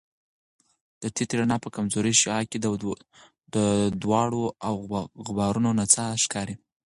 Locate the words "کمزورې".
1.75-2.13